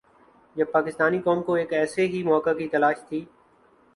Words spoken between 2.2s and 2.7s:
موقع کی